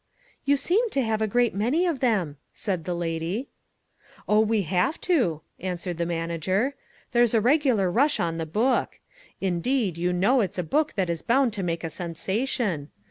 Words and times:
"You 0.45 0.57
seem 0.57 0.89
to 0.89 1.03
have 1.03 1.21
a 1.21 1.27
great 1.27 1.53
many 1.53 1.85
of 1.85 1.99
them," 1.99 2.37
said 2.55 2.85
the 2.85 2.95
lady. 2.95 3.49
"Oh, 4.27 4.39
we 4.39 4.63
have 4.63 4.99
to," 5.01 5.41
answered 5.59 5.99
the 5.99 6.07
manager. 6.07 6.73
"There's 7.11 7.35
a 7.35 7.39
regular 7.39 7.91
rush 7.91 8.19
on 8.19 8.39
the 8.39 8.47
book. 8.47 8.99
Indeed, 9.41 9.99
you 9.99 10.11
know 10.11 10.41
it's 10.41 10.57
a 10.57 10.63
book 10.63 10.93
that 10.93 11.07
is 11.11 11.21
bound 11.21 11.53
to 11.53 11.61
make 11.61 11.83
a 11.83 11.89
sensation. 11.91 12.89